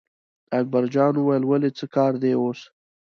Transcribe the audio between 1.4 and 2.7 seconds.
ولې څه کار دی اوس.